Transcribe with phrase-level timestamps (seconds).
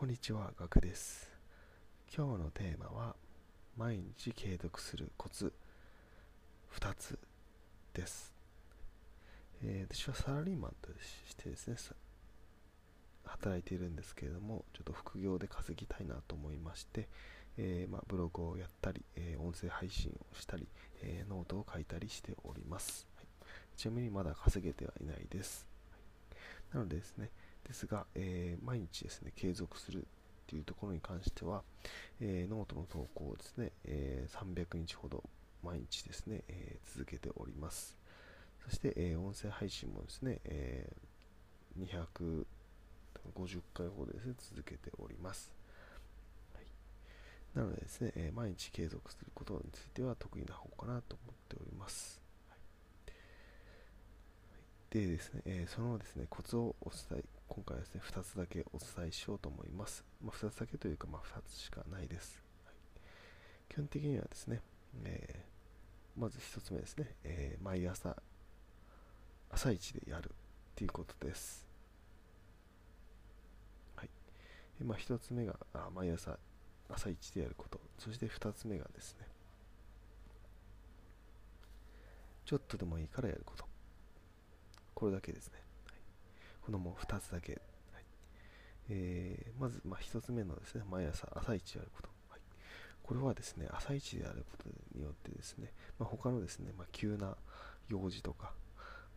[0.00, 1.30] こんにちは、ガクです。
[2.16, 3.16] 今日のテーマは、
[3.76, 5.52] 毎日継続するコツ
[6.72, 7.18] 2つ
[7.92, 8.32] です。
[9.62, 10.88] えー、私はサラリーマンと
[11.28, 11.76] してですね、
[13.26, 17.06] 働いているんですけれども、ちょっと副業で稼ぎたいなと思いまして、
[17.58, 20.66] えー、まあ、ブログをやったり、えー、音声配信をしたり、
[21.02, 23.06] えノートを書いたりしております。
[23.16, 23.26] はい、
[23.76, 25.68] ちなみにまだ稼げてはいないです。
[25.90, 26.38] は
[26.72, 27.30] い、なのでですね、
[27.70, 30.02] ですが、えー、毎日ですね、継続するっ
[30.48, 31.62] ていうところに関しては、
[32.20, 35.22] えー、ノートの投稿をですね、えー、300日ほど
[35.62, 37.96] 毎日ですね、え続けております。
[38.64, 40.90] そして、え音声配信もですね、え
[41.78, 42.44] 250
[43.72, 45.52] 回ほどですね、続けております。
[47.54, 52.19] なのでですね、え毎日継続することについては得意な方かなと思っております。
[54.90, 60.04] でですね、えー、そのですね、コツをお伝え、今回はですね、2つだけお伝えしようと思います。
[60.20, 62.42] まあ、2つだけというか、まあ、2つしかないです。
[62.64, 62.74] はい、
[63.72, 64.60] 基本的にはですね、
[65.04, 68.16] えー、まず1つ目ですね、えー、毎朝、
[69.52, 70.32] 朝一でやるっ
[70.74, 71.64] ていうことです。
[73.94, 74.10] はい。
[74.82, 76.36] まあ、1つ目が、あ毎朝、
[76.88, 77.80] 朝一でやること。
[77.96, 79.28] そして2つ目がですね、
[82.44, 83.70] ちょっとでもいいからやること。
[85.00, 85.54] これだけですね。
[85.86, 85.96] はい、
[86.60, 87.52] このもう2つだけ。
[87.52, 88.04] はい
[88.90, 92.10] えー、まず、まあ、1つ目のですね、毎朝朝一やること。
[92.28, 92.40] はい、
[93.02, 97.34] これはですね、朝一でやることによってですね、まあ、他のですね、まあ、急な
[97.88, 98.52] 用事とか、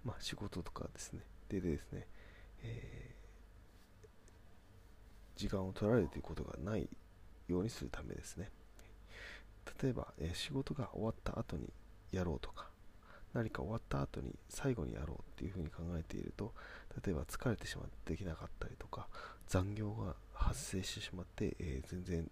[0.06, 2.08] まあ、仕事とかですね、でですね、
[2.62, 4.08] えー、
[5.36, 6.88] 時間を取られるということがない
[7.50, 8.52] ようにするためですね。
[9.82, 11.74] 例えば、えー、仕事が終わった後に
[12.14, 12.70] やろうとか、
[13.34, 16.54] 何か終わった後に最後にやろうっていうふうに考えていると
[17.06, 19.08] 例えば疲れてしまってできなかったりとか
[19.48, 22.30] 残業が発生してしまって、えー、全然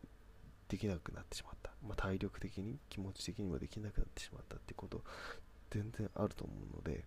[0.69, 5.03] できなくなってしまった、まあ、体力的に気持ち的にもできなくなってしまったっていうこと
[5.71, 7.03] 全然あると思うので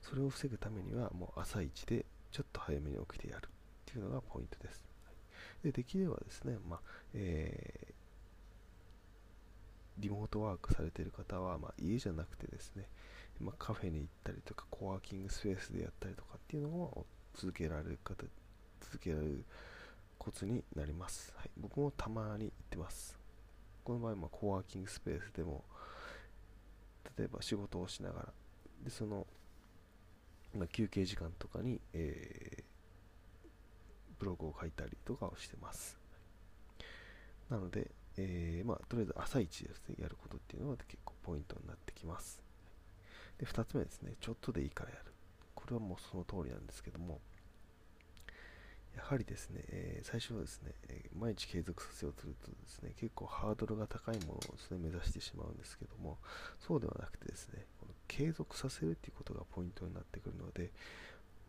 [0.00, 3.50] それを防ぐためにはもう朝一でちょっと早めに起きてやるっ
[3.84, 4.84] ていうのがポイントです。
[5.62, 6.80] でできればですね、まあ
[7.14, 7.93] えー
[9.98, 12.88] リモートワークされている方は、まあ、家じゃなくてですね、
[13.40, 18.24] まあ、カフェに行ったりとか、コワーキングスペースでやったりとかっていうのを続けられる方、
[18.80, 19.44] 続けられる
[20.18, 21.32] コツになります。
[21.36, 23.18] はい、僕もたまに行ってます。
[23.84, 25.64] この場合、ま、コワーキングスペースでも、
[27.18, 28.32] 例えば仕事をしながら、
[28.82, 29.26] で、その、
[30.54, 32.62] ま、休憩時間とかに、えー、
[34.18, 35.98] ブログを書いたりとかをしてます。
[37.50, 42.42] なので、えー、まあ、とりあえず朝一ですね、やることっていうのは結構ポイントになってきます。
[43.38, 45.12] で、2つ目ですね、ちょっとでいいからやる。
[45.54, 47.20] これはもうその通りなんですけども、
[48.96, 56.18] やはりですね、えー、最初はですね、えー、毎日継続させようとするとですね、結構ハードルが高いものをですね、目指してしまうんですけども、
[56.60, 60.70] そうではなくてですね、この継続させるっていうことがポイントになってくるので、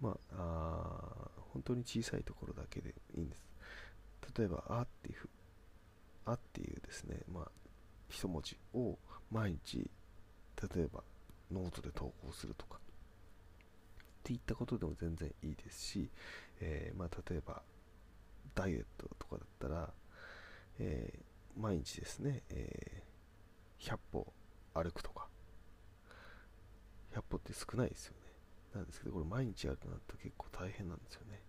[0.01, 3.43] まあ、あ本当に小さいところだけでいいんです。
[4.37, 5.29] 例えば、あっていう
[6.25, 7.51] あっていうですね、まあ、
[8.09, 8.97] 一文字を
[9.31, 9.89] 毎日、
[10.75, 11.03] 例えば
[11.51, 12.79] ノートで投稿するとか、っ
[14.23, 16.09] ていったことでも全然いいですし、
[16.59, 17.61] えー、まあ、例えば、
[18.55, 19.93] ダイエットとかだったら、
[20.79, 24.33] えー、毎日ですね、えー、100歩
[24.73, 25.27] 歩くとか、
[27.13, 28.19] 100歩って少ないですよね。
[28.73, 31.41] なんですけど、これ毎日やるとなると結構大変なんですよね。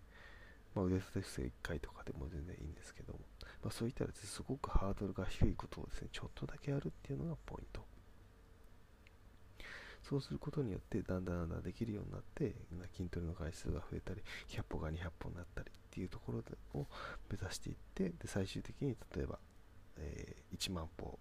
[0.75, 3.19] まあ、腕立て伏せ1回とかでも全然いいんですけども、
[3.67, 7.81] まあ、そういったですすごくハードルが低いことをですね、ちょっとだけやるっていうのがポイント。
[10.01, 12.55] そうすることによって、だんだんだんだんできるようになって、
[12.95, 16.39] 筋トレの回数が増えたり、100歩が200歩になったりっていうところ
[16.79, 16.87] を
[17.29, 19.37] 目指していって、で最終的に例えば、
[19.97, 21.19] えー、1万歩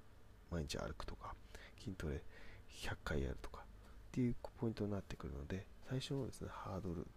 [0.53, 1.35] 毎日歩くとか、
[1.81, 2.23] 筋トレ
[2.71, 3.65] 100回やるとかっ
[4.13, 7.09] ていうポイントになってくるので、最初のですね、ハードル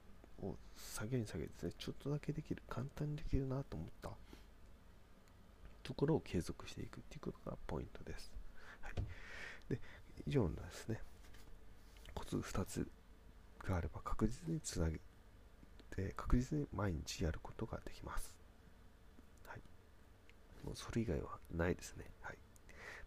[0.41, 4.09] を下げに下げてですね、ちょっとだけできる、簡単にできるなと思った
[5.89, 8.31] ところを継続していくっていうことがポイントです。
[8.81, 8.94] はい、
[9.69, 9.81] で
[10.27, 11.01] 以上のですね、
[12.13, 12.88] コツ2つ
[13.68, 15.00] があれば確実につなげ
[15.89, 18.36] て、確実に毎日やることができます。
[19.47, 19.62] はい。
[20.63, 22.06] もうそれ以外はないですね。
[22.21, 22.38] はい。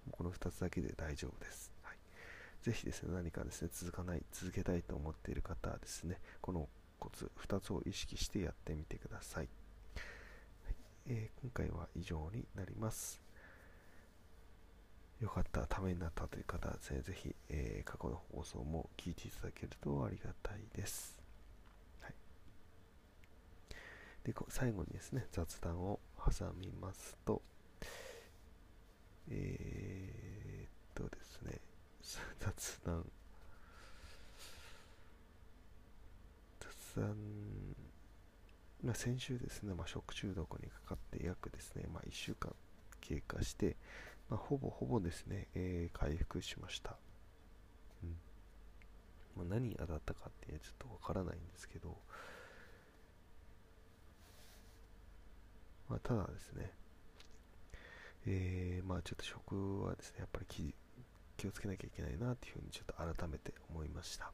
[0.06, 1.72] もうこの2つだけで大丈夫です。
[1.82, 1.96] はい。
[2.62, 6.68] ぜひですね、何かですね、続かない、続けたいと思っている方はですね、この
[6.98, 9.48] コツ2つを意識してやってみてください。
[11.08, 13.20] えー、今回は以上になります。
[15.20, 21.20] よかった、ためになったという方はですね、ぜひ、えー、過去の放送も聞いていただけるとありがたいです。
[22.00, 22.14] はい、
[24.24, 27.42] で最後にですね雑談を挟みますと
[29.30, 31.60] えー、っとですね
[32.40, 33.10] 雑談
[36.60, 37.71] 雑談
[38.84, 42.52] まあ、先週ですね、まあ、食中毒にかかって約ですね、まあ、1週間
[43.00, 43.76] 経過して、
[44.28, 46.96] まあ、ほぼほぼですね、えー、回復しました。
[48.02, 48.16] うん
[49.36, 51.96] まあ、何に当たったかってちょっとわからないんですけど、
[55.88, 56.72] まあ、ただですね、
[58.26, 60.74] えー、まあちょっと食はですね、やっぱり気
[61.36, 64.32] 気をつけなきゃいけないなっていうふうにちょっと改めて思いました。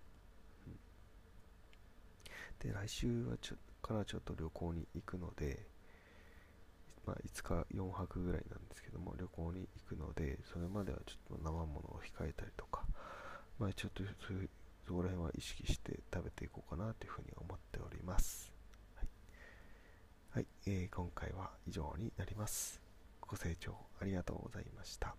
[0.66, 3.56] うん、で、来週はちょ
[3.88, 5.66] からちょっと旅行に行くので、
[7.06, 12.82] まあ、5日4泊ぐらいなんですけども旅行に行くのでそれまではちょっと生ものを控えたりとか、
[13.58, 14.02] まあ、ちょっと
[14.86, 18.52] そこら辺は意識して食べていこうかなというふうに思っております。
[18.96, 19.08] はい、
[20.30, 22.80] はい、えー、今回は以上になります。
[23.20, 25.14] ご清聴ありがとうございました。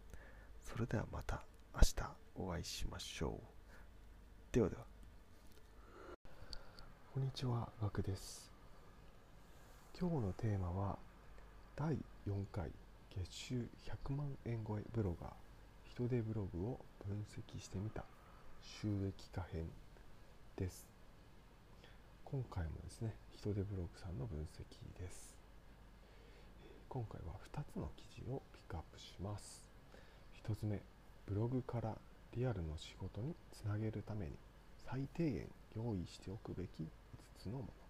[0.63, 1.43] それではまた
[1.75, 4.53] 明日お会いしましょう。
[4.53, 4.83] ではでは。
[7.13, 8.48] こんにちは、ガクです。
[9.99, 10.97] 今日のテーマは
[11.75, 11.89] 第
[12.25, 12.71] 4回
[13.13, 13.67] 月収
[14.07, 15.31] 100万円超えブロガー
[15.93, 18.05] 人手ブログを分析してみた
[18.63, 19.65] 収益化編
[20.55, 20.87] です。
[22.23, 24.63] 今回もですね人手ブログさんの分析
[24.97, 25.35] です。
[26.87, 29.67] 今回は2つの記事をピックアップします。
[30.47, 30.79] 1つ目
[31.27, 31.93] ブログから
[32.37, 34.31] リアルの仕事につなげるために
[34.89, 36.87] 最低限用意しておくべき5
[37.37, 37.88] つのもの。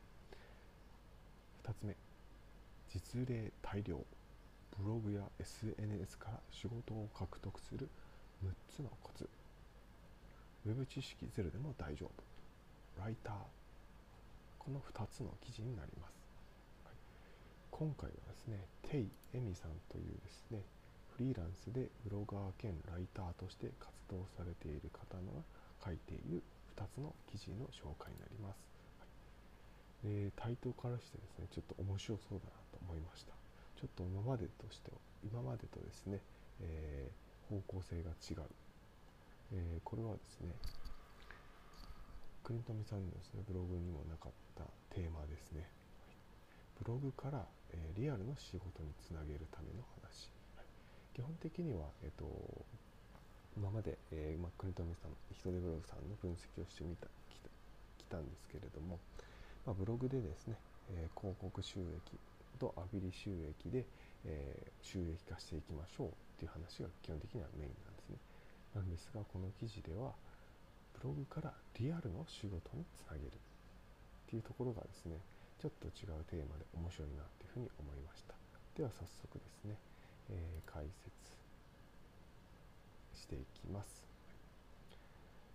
[1.63, 1.95] 2つ目。
[2.88, 3.97] 実例大量。
[4.77, 7.89] ブログや SNS から仕事を獲得する
[8.44, 9.27] 6つのコツ。
[10.65, 13.01] ウェブ知識ゼロでも大丈夫。
[13.01, 13.35] ライター。
[14.69, 16.13] この2つの記事になります、
[16.85, 16.95] はい、
[17.71, 20.61] 今回はですねテイエミさんというですね
[21.17, 25.41] フリーランスでブロガー兼ライターとして活動されている方の
[25.81, 26.44] 書いている
[26.77, 28.61] 2つの記事の紹介になります。
[30.04, 33.34] でタイトルからしてですねちょっと面白そうだなと思いました。
[33.80, 34.92] ちょっと今までとして
[35.24, 36.19] 今までとですね、
[36.62, 38.44] えー、方向性が違う、
[39.54, 40.51] えー、これはですね
[42.44, 44.63] 国富さんのですねブログにもなかった
[44.96, 45.68] テーマですね。
[46.81, 50.31] ブログから、えー、リアルの仕事につなげるための話、
[51.13, 52.24] 基本的には、えーと、
[53.57, 57.50] 今まで、えーまあ、国富さん人手ブログさんの分析をしてみたきた
[58.00, 58.98] きたんですけれども、
[59.69, 60.57] まあ、ブログでですね、
[60.89, 62.18] えー、広告収益
[62.57, 63.86] とアフィリ収益で、
[64.25, 66.12] えー、収益化していきましょうっ
[66.42, 68.18] ていう話が基本的にはメインなんですね。
[68.74, 70.18] なんですが、この記事では、
[70.98, 73.31] ブログからリアルの仕事につなげるっ
[74.25, 75.21] ていうところがですね、
[75.62, 78.33] ちょっと違うテーマで面白いなっていうふうに思いました。
[78.74, 79.77] では早速ですね、
[80.33, 81.13] えー、解説
[83.21, 84.08] していきます。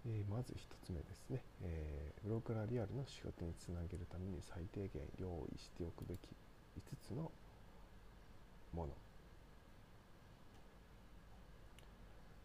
[0.07, 6.19] えー、まず1つ目ですね、えー、ブログからリアルの仕事につなげるために最低限用意しておくべき
[6.77, 7.31] 5つの
[8.73, 8.93] もの。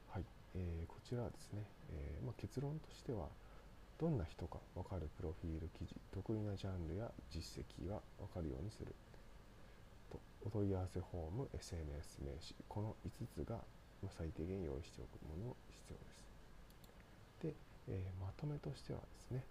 [0.09, 0.25] はい、
[0.55, 3.27] えー、こちらはですね、えーまあ、結論としては
[3.99, 8.95] どんな人か分かるプロフィール記事得意なジャンルや実績が分かるようにする。
[10.09, 13.59] とお問い合わせフォーム SNS 名刺この5つが
[14.17, 16.18] 最低限用意しておくもの必要です、
[17.89, 19.43] えー、まとめとしてはですね。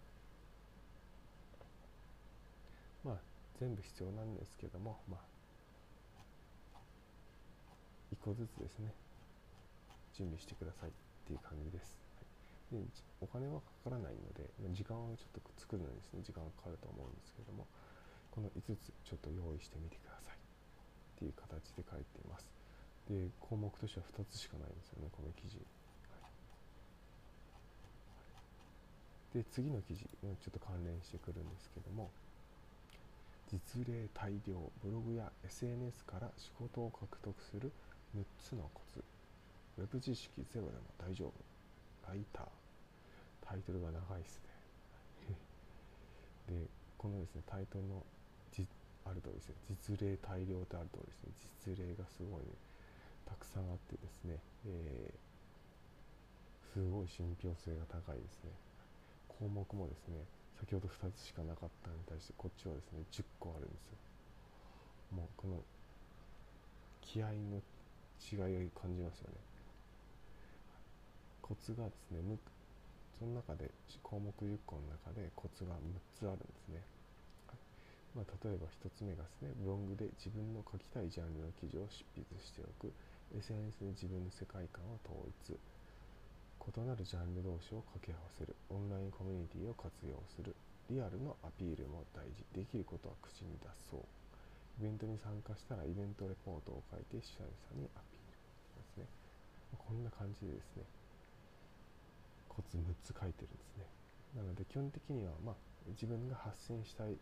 [3.05, 3.17] まあ
[3.61, 6.79] 全部必要なんですけどもまあ
[8.13, 8.95] 1個ずつですね。
[10.15, 10.93] 準備してくださいっ
[11.27, 11.95] ていう感じです、
[12.75, 12.91] はい、で
[13.23, 17.71] お金はかからないので時間をちょっと作るのにですね時間がかかると思うんですけども
[18.35, 20.39] この5つちょっと用意してみてください。
[20.39, 22.47] っていう形で書いています。
[23.11, 25.59] で項目としては2つしかないんですよねこの記事。
[29.35, 32.11] で次の記事ちょっと関連してくるんですけども
[33.51, 37.73] 実例大量ブログや SNS から仕事を獲得する
[38.17, 39.03] 6つのコツ。
[39.79, 41.33] ウェブ知識ゼロでも大丈夫。
[42.09, 42.47] ライター。
[43.41, 44.41] タイトルが長いです
[46.49, 46.57] ね。
[46.61, 46.67] で
[46.99, 48.05] このですねタイトルの
[49.09, 49.55] あるとですね。
[49.81, 51.33] 実例大量ってあるとですね。
[51.65, 52.53] 実例がすごいね。
[53.25, 58.68] たくさんあってですね、えー、すごい信憑性が高いですね。
[59.39, 60.27] 項目もですね
[60.59, 63.99] 先ほど2つしかなかったのに対してこっちはですね10個あるんですよ。
[65.15, 65.63] もうこの
[67.01, 67.63] 気合の
[68.19, 69.39] 違いを感じますよね。
[71.41, 72.21] コツがですね
[73.19, 73.71] その中で
[74.03, 75.79] 項目10個の中でコツが6
[76.19, 76.83] つあるんですね、
[78.15, 82.93] まあ、例えば1つ目がですねブログで自分の書きたいジャンルの記事を執筆しておく。
[83.37, 85.53] SNS で自分の世界観を統一。
[86.59, 88.55] 異なるジャンル同士を掛け合わせる。
[88.71, 90.55] オンラインコミュニティを活用する。
[90.91, 92.45] リアルのアピールも大事。
[92.53, 94.05] できることは口に出そう。
[94.81, 98.39] イベントに参加したらイベントレポートを書いて主催者にアピール。
[98.79, 99.07] ですね
[99.75, 100.85] こんな感じでですね。
[102.49, 103.87] コツ6つ書いてるんですね。
[104.37, 105.55] なので基本的にはまあ
[105.95, 107.17] 自分が発信したい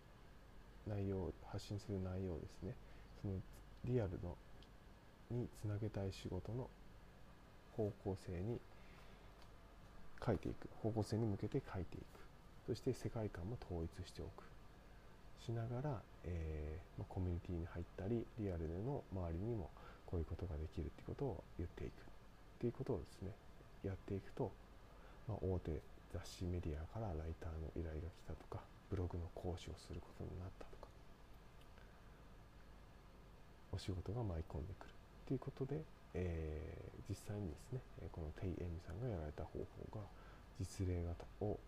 [0.86, 2.74] 内容発信する内容ですね。
[3.22, 3.34] その
[3.84, 4.36] リアルの
[5.30, 6.68] につなげたい仕事の
[7.76, 8.60] 方向性に
[10.24, 10.68] 書いていく。
[10.82, 12.04] 方向性に向けて書いていく。
[12.66, 14.44] そして世界観も統一しておく。
[15.44, 19.70] しながら、えー、コミュニティに入ったりリアルでの周りにも
[20.04, 21.90] こういうことができるってことを言っていく。
[21.90, 21.94] っ
[22.58, 23.30] ていうことをですね
[23.84, 24.50] やっていくと、
[25.28, 25.80] まあ、大手
[26.12, 30.88] 雑誌メディアからライターの依頼が来たとかブログの講師をすることになったとか
[33.72, 34.90] お仕事が舞い込んでくる。
[35.26, 35.82] ということで、
[36.14, 37.80] えー、実際にですね
[38.12, 40.04] このテイ・エミさんがやられた方法が
[40.58, 41.58] 実例型を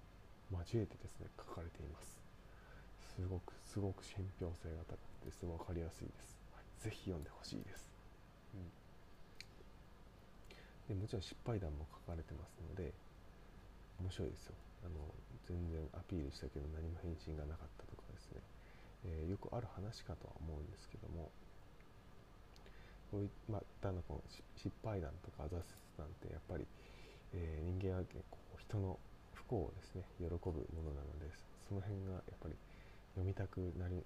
[0.51, 2.19] 交えてですね書かれています。
[3.19, 7.91] すごくすごく信憑性が高くてすごい分かりやすいです、はい、ぜひ読んでほしいです、
[8.55, 8.63] う
[10.95, 12.95] ん、でもちろん失敗談も書かれてますので
[13.99, 14.55] 面白いですよ。
[14.87, 14.95] あの
[15.51, 18.39] 全然アピールしたけど何も返信がなかったとかですね、
[19.03, 21.35] えー、よくある話かとは思うんですけども
[23.11, 24.23] こういまあ、だのこの
[24.57, 25.65] 失敗談とか挫折
[25.97, 26.67] 談ってやっぱり、
[27.33, 28.99] えー、人間は結構人の
[29.33, 30.45] 不幸をですね喜ぶも
[30.85, 31.33] のなので
[31.69, 32.55] その辺がやっぱり
[33.15, 34.05] 読みたくなる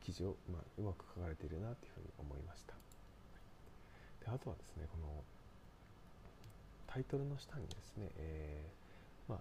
[0.00, 2.74] 記事を、まあ、うまく書かれているなというふうに思いました。
[4.24, 5.22] であとはですねこの
[6.86, 9.40] タイトルの下にですね、えー、まあ、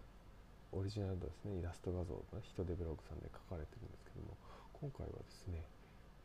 [0.71, 4.37] オリジナルのですねイラスト画像が人手ブログさんで書かれてるんですけども
[4.73, 5.63] 今回はですね、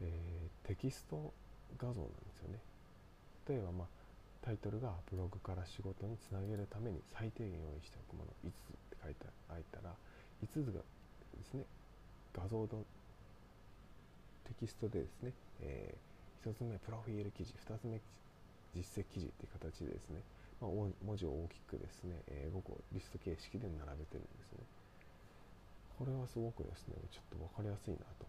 [0.03, 1.33] えー、テキスト
[1.79, 2.59] 画像なんですよね。
[3.49, 3.89] 例えば、まあ、
[4.45, 9.95] タイトルがブログから仕事につなげるために最低限用意しておくもの5つって書いてあいたら
[10.45, 11.65] 5つがですね
[12.37, 12.69] 画像の
[14.45, 18.01] テキストでですね、えー、1つ目プロフィール記事2つ目
[18.77, 20.21] 実績記事っていう形でですね、
[20.61, 24.67] まあ、文字を大きくですね、えー、5個リスト形式で並べてるんですね。
[25.97, 28.27] これはすごくですねちょっと分かりやすいなと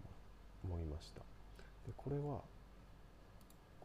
[0.64, 1.20] 思いました。
[1.84, 2.40] でこれは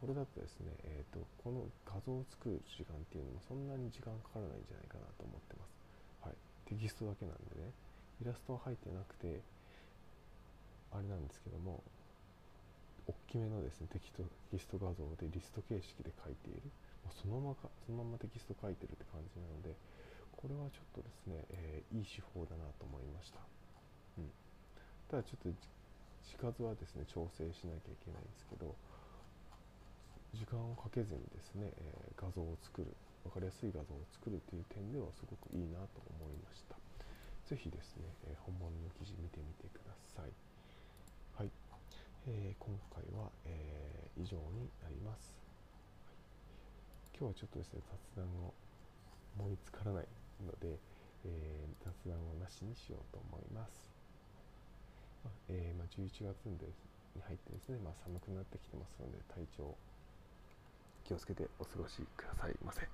[0.01, 5.77] これだとですね、えーと、この画像を作る時間っていうのもそんなに時間かからないんじゃないかなと思ってます。
[6.25, 7.69] はい、テキストだけなんでね、
[8.17, 9.45] イラストは入ってなくて、
[10.89, 11.85] あれなんですけども、
[13.05, 16.65] 大きめのですねテキストテキスト画像でリスト形式で書いている、
[17.05, 19.77] まあ、そのままかそのままテキスト書いてるって感じなので、
[20.33, 23.37] これはちょっとですね、えー、いい手法だなと思いました。
[24.17, 24.33] うん、
[25.13, 25.53] ただちょっと
[26.25, 28.73] 字数はですね調整しなきゃいけないんですけど、
[30.33, 32.87] 時間をかけずにですね、え、画像を作る
[33.23, 36.75] 分かりやすい画像を作るという点ではすごくいいなと思いました。
[37.45, 40.31] 是非ですね、え、本物の記事見てみてください。
[41.35, 41.51] はい、
[42.27, 45.33] えー、今回は、え以上になります、
[46.05, 47.81] はい、今日はちょっとですね
[48.15, 48.53] 雑談を
[49.39, 50.07] 思いつからない
[50.45, 50.77] ので、
[51.25, 53.89] え雑談をなしにしようと思います、
[55.23, 56.59] まあ、えまあ、11月に
[57.21, 59.75] 入ってですね、まあ、寒くなってきてますので体調
[61.11, 62.87] 気をつけてお過ごしくださいませ。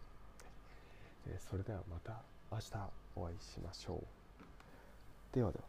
[1.28, 5.36] えそれではまた明日お会いしましょう。
[5.36, 5.66] ではでは。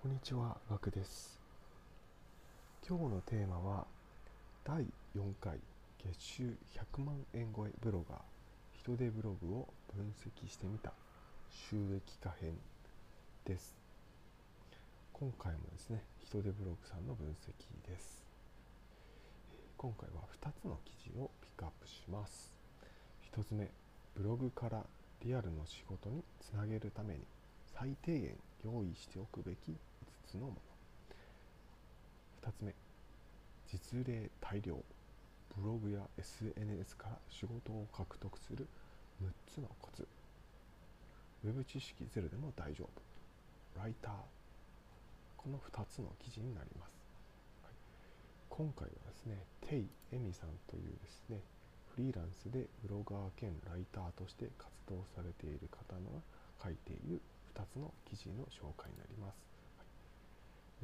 [0.00, 1.38] こんにちは、ガクです。
[2.88, 3.86] 今日のテーマは
[4.64, 5.58] 第4回
[6.02, 6.56] 月収
[6.96, 8.18] 100万円超えブロガー
[8.80, 10.94] 人手ブログを分析してみた
[11.50, 12.54] 収益化編
[13.44, 13.76] です。
[15.12, 18.19] 今回もですね、人手ブログさんの分析です。
[19.80, 22.52] 今回は2つの記事をピックアップします。
[23.34, 23.66] 1つ目
[24.14, 24.84] ブログから
[25.24, 27.20] リアルの仕事につなげるために
[27.74, 29.74] 最低限用意しておくべき5
[30.32, 30.54] つのもの。
[32.42, 32.74] 2つ目
[33.72, 34.74] 実例大量
[35.56, 38.68] ブログや SNS から仕事を獲得する
[39.22, 40.06] 6つのコツ。
[41.42, 43.80] ウェブ知識ゼロでも大丈夫。
[43.80, 44.12] ライター。
[45.38, 46.99] この2つの記事になります。
[48.50, 51.40] 今回はですね、テイ・エミさんというですね、
[51.94, 56.20] フリーランスでブロガー兼ライターとして活動されている方の
[56.62, 57.22] 書いている
[57.54, 59.40] 2つの記事の紹介になります。
[59.78, 59.86] は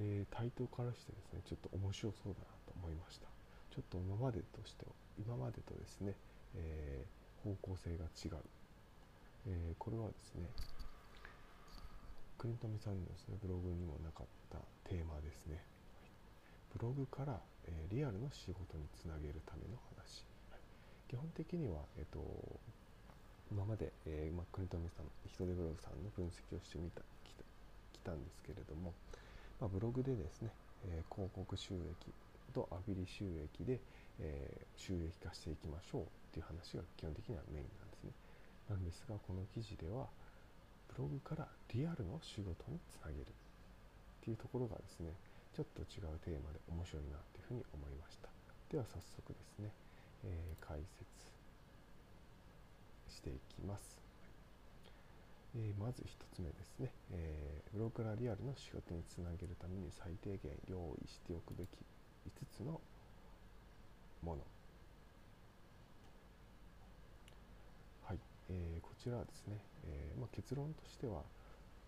[0.01, 3.29] い、でタイトルからしてですね、ちょっと面白そうだなと思いました。
[3.75, 4.87] ちょっと今までとして、
[5.19, 6.15] 今までとですね、
[6.55, 8.41] えー、方向性が違う。
[9.47, 10.49] えー、これはですね、
[12.39, 14.59] 国富さんのですね、ブログにもなかった
[14.89, 15.59] テーマですね
[16.77, 20.61] ブログから、え、リアルの仕事につなげるための話、はい、
[21.11, 22.21] 基本的には、えーと、
[23.51, 27.43] 今まで、えーまあ、国富さん人手ブログさんの分析をしてみたきた
[27.95, 28.93] きたんですけれども、
[29.61, 30.51] ま、ブログでですね、
[30.91, 32.13] えー、広告収益
[32.55, 33.79] とアビリ収益で、
[34.19, 38.11] えー、収益化していきましょうっていう話が基本的にはメインなんですね。
[38.71, 40.07] なんですがこの記事では
[40.91, 43.25] ブログからリアルの仕事につなげるっ
[44.25, 45.13] ていうところがですね
[45.55, 48.29] ちょっと違うテーマで面白いなというふうに思いました。
[48.71, 49.71] では早速ですね、
[50.25, 51.07] えー、解説
[53.09, 54.03] していきます、
[55.55, 61.69] えー、まず1つ目ですね、えー、ブログからリアルの仕事につなげるために最低限用意しておくべき
[62.27, 62.81] 5つの
[64.23, 64.43] もの。
[68.03, 68.19] はい、
[68.51, 71.23] えー、こちらはですね、えーまあ、結論としては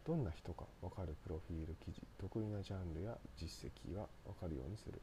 [0.06, 5.02] どんな人か分かるプロフィール記事得意なジャンルや実績が分かるようにする。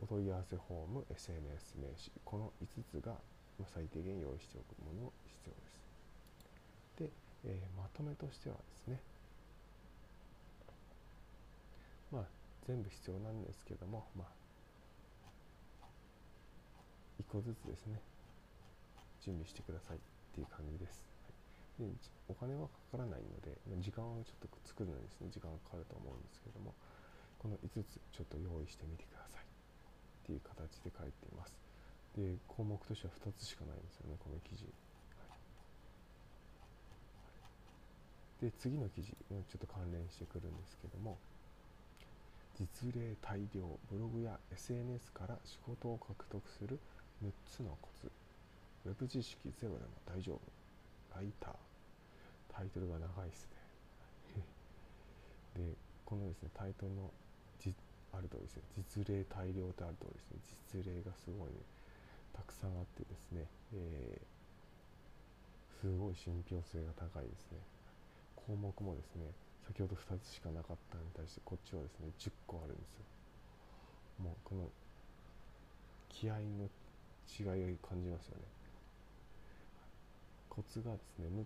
[0.00, 3.14] お問い合わせフォーム SNS 名刺この5つが
[3.74, 5.78] 最低限用意しておくもの必要です。
[6.98, 7.10] で、
[7.44, 9.00] えー、まとめとしてはですね
[12.12, 12.22] まあ
[12.66, 14.38] 全部必要なんですけどもまあ
[17.20, 18.00] 1個ずつですね
[19.20, 20.00] 準備してくださいっ
[20.34, 21.04] ていう感じです。
[21.78, 21.86] で
[22.28, 26.74] お金はかからないので時間はちょっと作るのにですね時間がかかると思うんですけども
[27.38, 29.37] この5つちょっと用意してみてください。
[30.28, 31.56] っていう形で書いています。
[32.16, 35.36] で項目としては2つしかないんですよねこの記事、は
[38.42, 41.16] い、で次の記事ちょっと関連してくるんですけども。
[42.58, 46.76] 実例大量ブログや SNS から仕事を獲得する
[47.22, 48.10] 6つのコツ。
[48.84, 50.40] ウェブ知識ゼロでも大丈夫。
[51.14, 51.54] ライター。
[52.52, 53.48] タイトルが長いです
[54.34, 54.42] ね。
[55.70, 57.12] でこのですねタイトルの
[58.12, 58.62] あるとですね。
[58.76, 60.40] 実例大量ってあるとですね。
[60.74, 61.60] 実例がすごいね。
[62.38, 67.58] たくさんあってですね、えー、すごい信憑性が高いですね。
[68.46, 69.28] 項目もですね
[69.66, 73.04] 先ほど2つしかなかったに対してこっちはですね10個あるんですよ。
[74.24, 74.70] もうこの
[76.08, 76.70] 気合の
[77.28, 78.46] 違いを感じますよね。
[80.48, 81.44] コツがですね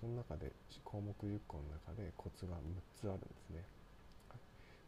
[0.00, 0.52] その中で
[0.84, 2.60] 項目10個の中でコツが6
[3.00, 3.64] つあるんですね。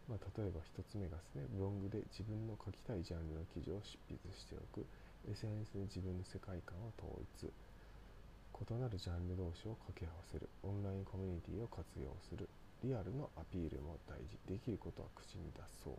[0.08, 4.84] まあ、例えば1つ目がですね、ブログで自分の書きたいジャンルの記事を執筆しておく、
[5.24, 7.08] SNS で自分の世界観を統
[7.40, 12.48] 一、異なるジャンル同士を掛け合わせる、オンラインコミュニティを活用する、
[12.84, 15.96] リアルのアピールも大事、できることは口に出そう。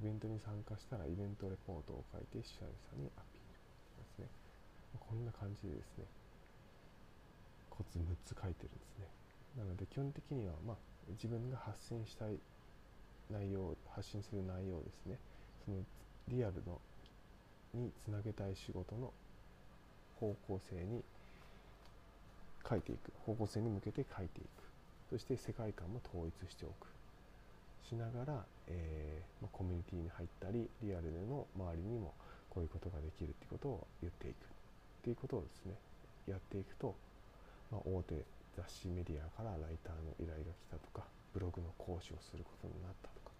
[0.00, 3.52] イベントに参加したらイベントレポートを書いて主催者にアピール。
[4.02, 4.26] ですね。
[5.00, 6.04] こんな感じでですね、
[7.70, 9.08] コツ6つ書いてるんですね。
[9.56, 10.76] なので基本的には、まあ、
[11.16, 12.36] 自分が発信したい
[13.32, 15.18] 内容発信する内容ですね。
[15.64, 15.78] その
[16.28, 16.80] リアルの
[17.74, 19.12] につなげたい仕事の
[20.20, 21.02] 方向性に
[22.68, 23.12] 書いていく。
[23.24, 24.48] 方向性に向けて書いていく。
[25.10, 26.88] そして世界観も統一しておく。
[27.88, 32.14] しながら、えーま、コミュニティに入ったりリアルでの周りにも
[32.48, 34.34] こういうことができるっていうことを言っていく。
[34.44, 34.48] っ
[35.02, 35.74] ていうことをですね
[36.28, 36.94] やっていくと
[37.72, 38.14] まあ、大手
[38.54, 43.32] 雑誌メディアからライターの依頼が来たとかブログの講師をすることになったとか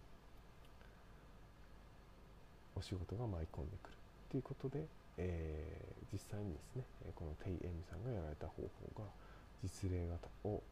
[2.77, 3.97] お仕事が舞い込んでくる
[4.31, 4.87] ということで、
[5.19, 9.09] えー、実際にですねこのテイエミさんがやられた方法が
[9.63, 10.63] 実例型を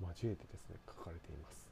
[0.00, 1.70] 交えてですね書かれています。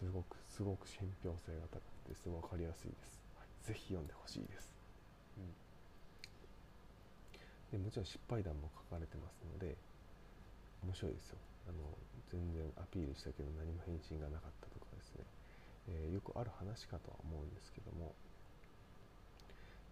[0.00, 4.74] すごくすごく信憑性が高くてです分かりやすいです、はい、ぜひ読んでほしいです、
[7.72, 9.78] うん、でもちろん失敗談も書かれてますので
[10.84, 11.38] 面白いですよ。
[11.64, 11.80] あの
[12.28, 15.24] 全然アピールしたけど何も返信がなかったとかですね、
[15.88, 18.12] えー、よくある話かとは思うんですけども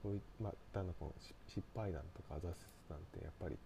[0.03, 1.15] こういまたのこの
[1.47, 2.57] 失敗談とか挫折
[2.91, 3.57] 談ってやっぱり、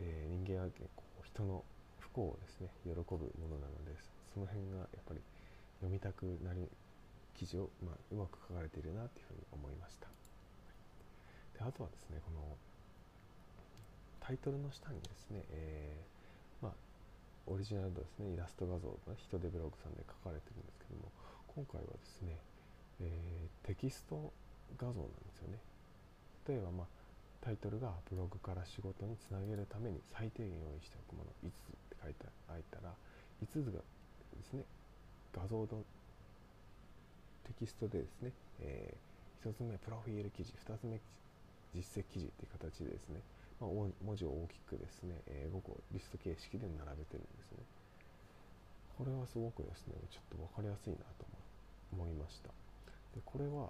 [0.00, 1.64] えー、人間は結構人の
[2.00, 3.04] 不幸をですね喜ぶも
[3.52, 3.92] のなので
[4.32, 5.20] その辺がやっぱり
[5.80, 6.68] 読みたくなる
[7.36, 10.08] 記事を、まあ、うまく書かれているなというふうに思いました。
[11.56, 12.56] であとはですねこの
[14.20, 16.72] タイトルの下にですね、えーまあ、
[17.46, 21.12] オリジナルのですねイラスト画像が人手ブログさんで書かれてるんですけども
[21.54, 22.36] 今回はですね、
[23.00, 24.32] えー、テキスト
[24.74, 25.58] 画像なんですよね
[26.48, 26.86] 例えば、まあ、
[27.40, 32.92] タイトルがブログから仕事につなげるために最低限用意しておくもの5つって書いてあいたら
[33.42, 34.64] 5つがですね
[35.34, 35.66] 画像の
[37.46, 40.98] テキストでですね、えー、1つ目プロフィール記事2つ目
[41.74, 43.20] 実績記事っていう形でですね
[43.58, 47.64] まあ、文字を大きくですね、えー、5個リスト形式で並べてるんですね。
[48.96, 51.28] これはすごくですねちょっと分かりやすいなと
[51.92, 52.48] 思いました
[53.14, 53.68] でこれは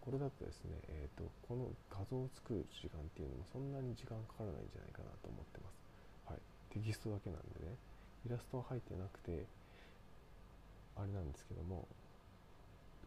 [0.00, 5.76] これだとですね、えーと、この画像を作る時間っていうのもそんなに時間かからないんじゃないかなと思ってます、
[6.24, 6.40] はい、
[6.72, 7.76] テキストだけなんでね。
[8.26, 9.46] イラストは入ってなくて
[10.98, 11.86] あれなんですけども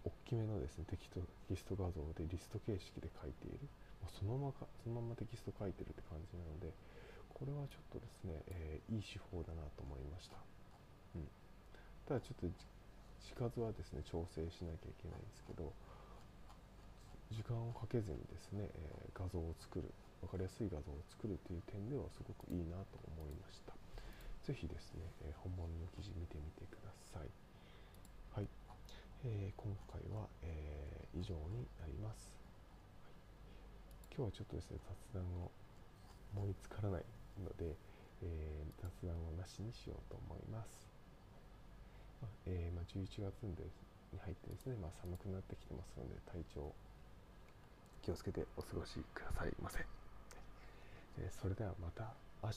[0.07, 3.59] 大きめのですねテキテキスト画像でリスト形式で書いている。
[4.01, 6.73] もうそのままそのままテキスト書いてるって感じなので
[7.29, 10.37] これはちょっとですね、えー、いい手法だなと思いました、
[11.15, 11.29] うん、
[12.09, 15.73] ただちょっと字数はですね調整しなきゃいけないんですけど
[17.31, 19.87] 時間をかけずにですね、え、画像を作る
[20.19, 23.71] 分かりやすい画像を作るという点ではすごくいいなと思いました。
[24.43, 27.31] 是非ですね、え、本物の記事見てみてください。
[28.35, 28.47] はい、
[29.23, 32.39] えー、今回は、え以上になります、
[33.03, 34.79] はい、今日はちょっとですね
[35.11, 35.51] 雑談を
[36.35, 37.03] 思いつからない
[37.39, 37.75] ので、
[38.23, 40.91] え雑談をなしにしようと思います。
[42.45, 43.55] え、まあ、11月に
[44.19, 46.73] 入ってですね、まあ、寒くなってきてますので体調
[48.01, 49.85] 気をつけてお過ごしくださいませ、
[51.19, 52.55] えー、それではまた明日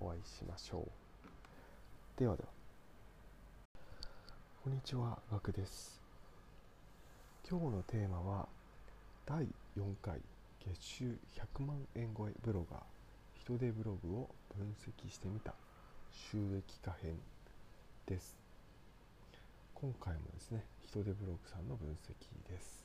[0.00, 0.88] お会いしましょう。
[2.20, 2.48] ではでは。
[4.62, 6.00] こんにちはガクです。
[7.48, 8.48] 今日のテーマは
[9.26, 9.44] 第
[9.76, 10.20] 4回
[10.64, 11.18] 月収
[11.58, 12.80] 100万円超えブロガー
[13.44, 15.54] 人手ブログを分析してみた
[16.12, 17.18] 収益化編
[18.06, 18.36] です。
[19.74, 22.14] 今回もですね人手ブログさんの分析
[22.48, 22.83] です。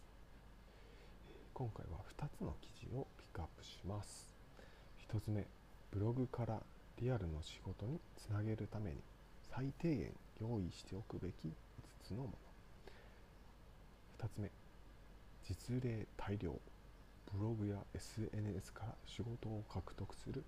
[1.59, 4.33] 今回は2つの記事をピックアップします。
[5.11, 5.45] 1つ目
[5.91, 6.57] ブログから
[7.01, 8.97] リアルの仕事につなげるために
[9.51, 11.51] 最低限用意しておくべき5
[12.01, 12.31] つのもの。
[14.25, 14.49] 2つ目
[15.43, 16.53] 実例大量
[17.33, 20.45] ブログや SNS から仕事を獲得する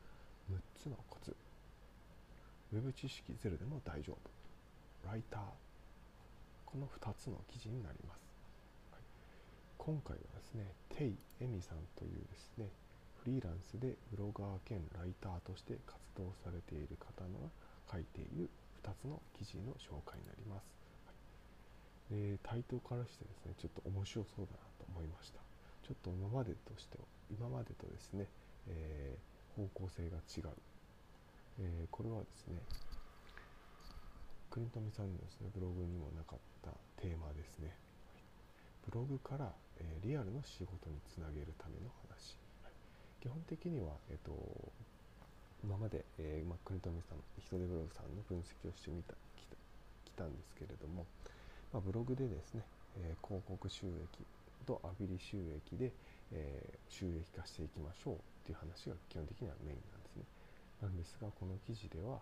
[0.49, 1.35] 6つのコツ。
[2.71, 5.09] ウェブ知識ゼロでも大丈夫。
[5.09, 5.41] ライター。
[6.65, 8.30] この2つの記事になります。
[9.81, 12.69] 今回はですねテイ・エミさんというですね
[13.25, 17.49] フリーランスでブロガー兼ライターとして活動されている方の
[17.89, 18.45] 書いている
[18.85, 20.69] 2つの記事の紹介になります、
[21.09, 21.17] は
[22.13, 25.41] い、でタイトルからしてですねちょっと面白そうだなと思いました。
[25.81, 27.01] ちょっと今までとして
[27.33, 28.29] 今までとですね、
[28.69, 30.53] えー、方向性が違う、
[31.57, 32.61] えー、これはですね
[34.53, 36.69] クリントミさんのですねブログにもなかった
[37.01, 37.73] テーマですね。
[38.85, 42.73] ブログから、えー、リアルの仕事につなげるための話、はい、
[43.21, 44.37] 基本的には、えーと、
[45.65, 49.57] 今まで、えーまあ、国富さん人手ブログさんの分析をしてみたきた
[50.05, 51.05] きたんですけれども、
[51.73, 52.61] ま、ブログでですね、
[53.01, 54.25] えー、広告収益
[54.65, 55.91] とアビリ収益で、
[56.33, 60.23] えー、収益化していきましょうっていう話が基本的にはメインなんですね。
[60.81, 62.17] なんですがこの記事では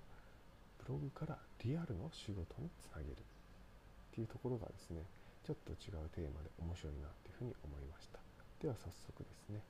[0.84, 5.04] ブログからリアルの仕事につなげるっていうところがですね
[5.46, 8.20] ちょっと違うテーマで面白いなというふうに思いました。
[8.62, 9.64] では早速ですね、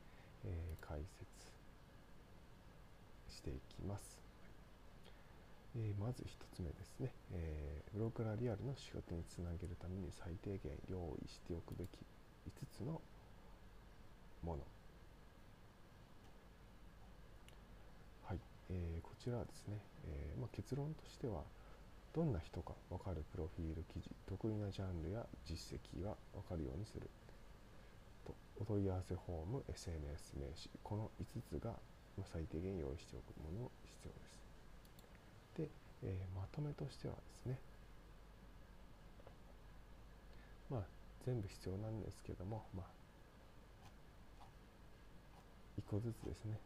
[0.43, 1.29] えー、解説
[3.29, 4.19] していきます、
[5.77, 11.89] えー、まず1つ目ですね、えー、ブログからリアルの仕事につなげるために最低限用意しておくべき
[12.49, 12.99] 5つの
[14.41, 14.63] もの。
[18.25, 18.39] はい、
[18.71, 19.77] えー、こちらはですね、
[20.09, 21.43] えーまあ、結論としては
[22.15, 27.07] どんな人か分かるプロフィール記事得意なジャンルや実績が分かるようにする。
[28.59, 31.73] お問い合わせフォーム SNS 名刺この5つが
[32.27, 34.39] 最低限用意しておくもの必要です。
[35.55, 35.69] で、
[36.03, 37.57] えー、まとめとしてはですね
[40.69, 40.81] まあ
[41.25, 42.99] 全部必要なんですけどもまあ
[45.79, 46.59] 1個ずつですね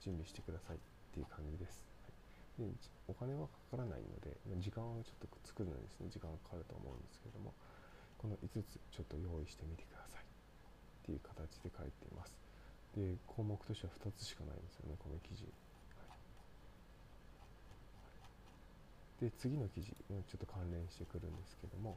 [0.00, 0.78] 準備してくださいっ
[1.12, 1.84] ていう感じです。
[2.58, 2.64] で
[3.08, 7.52] お金はかからないので時間をちょっと作るのにですね時間がかかると思うんですけども
[8.16, 9.99] この5つちょっと用意してみてください。
[11.02, 12.34] っていう形で書いています。
[12.94, 16.10] で項目としては2つしかないんですよねこの記事、は
[19.22, 21.96] い、で次の記事ちょっと関連してくるんですけども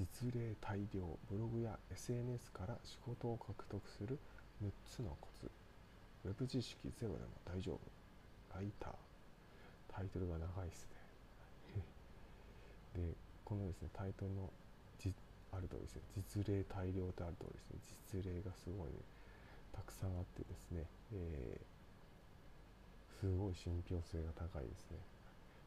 [0.00, 4.18] 実例大量ブログや SNS から仕事を獲得する
[4.62, 5.50] 6つのコツ。
[6.24, 7.80] ウェブ知識ゼロでも大丈夫。
[8.54, 8.92] ライター。
[9.92, 10.88] タイトルが長いです
[11.76, 11.82] ね。
[12.96, 14.48] でこのですねタイトルの
[15.52, 17.78] ある通りですね実例大量である通りですね。
[18.12, 18.98] 実例がすごいね。
[19.72, 20.84] たくさんあってですね、
[21.14, 24.98] えー、すごい信憑性が高いですね。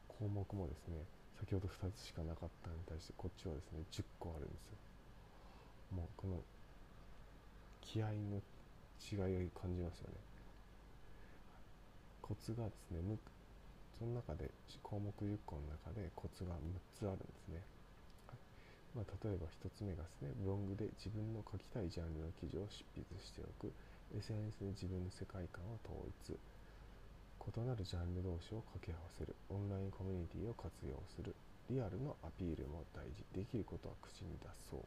[0.07, 1.03] 項目もですね
[1.39, 4.77] 先ほど2つしかなかったのに対してこっちはですね10個あるんですよ。
[5.91, 6.39] もうこの
[7.81, 8.39] 気合の
[9.03, 10.17] 違いを感じますよね。
[12.21, 12.99] コツがですね
[13.99, 14.49] その中で
[14.81, 16.57] 項目10個の中でコツが6
[16.99, 17.61] つあるんですね、
[18.93, 23.73] まあ、例えば1つ目がですねブログで自分の書きたいジャンルの記事を執筆しておく。
[24.13, 26.38] SNS で自分の世界観を統一。
[26.38, 26.38] 異
[27.65, 29.34] なるジャンル同士を掛け合わせる。
[29.49, 31.34] オンラインコミュニティを活用する。
[31.73, 33.25] リアルのアピールも大事。
[33.34, 34.86] できることは口に出そう。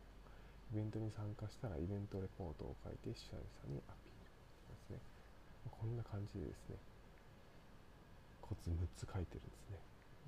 [0.72, 4.30] イベントに参加したらイベントレポートを書いて主催者にアピール
[4.70, 4.98] ですね。
[5.70, 6.76] こんな感じでですね
[8.42, 9.78] コツ6つ書いてるんですね。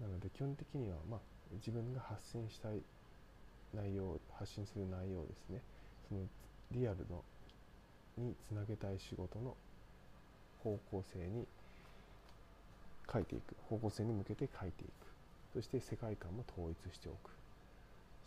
[0.03, 1.21] なので基本的にはまあ
[1.59, 2.83] 自分が発信したい
[3.75, 5.61] 内容発信する内容ですね。
[6.09, 6.21] その
[6.73, 7.23] リアルの
[8.17, 9.57] につなげたい仕事の
[10.63, 11.47] 方向性に
[13.11, 13.55] 書いていく。
[13.69, 14.91] 方向性に向けて書いていく。
[15.55, 17.31] そして世界観も統一しておく。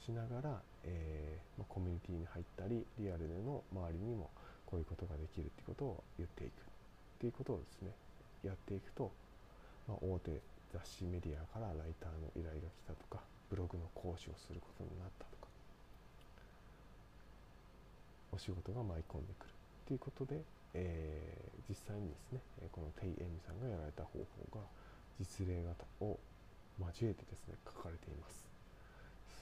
[0.03, 4.29] しながら、えー、コミュニティに入ったりリアルでの周りにも
[4.65, 6.49] こういうことができるっていうことを言っていく。
[6.49, 6.53] っ
[7.19, 7.91] ていうことをですね
[8.43, 9.11] やっていくと、
[9.87, 10.31] まあ、大手
[10.73, 13.21] 雑誌メディアからライターの依頼が来たとか
[13.51, 15.51] ブログの講師をすることになったとか。
[18.31, 19.51] お仕事が舞い込んでくる
[19.85, 20.39] ということで、
[20.73, 24.63] えー、実際にですねこのテイ・エミさんがやられた方法が
[25.19, 26.17] 実例型を
[26.79, 28.47] 交えてですね書かれています。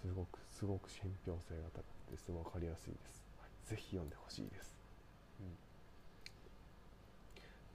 [0.02, 4.72] すごくすごく信憑性が高くてすごく分かりやすいです、はい、ぜひ読んでほしいです、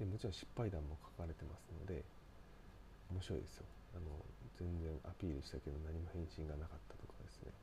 [0.01, 2.03] うん、でもちろん失敗談も書かれてますので
[3.13, 3.65] 面白いですよ。
[3.95, 4.11] あの
[4.59, 7.55] 全然アピールしたけど何も返信がなかったとかですね、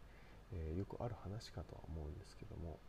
[0.53, 2.79] えー、よくある話かとは思うんですけども。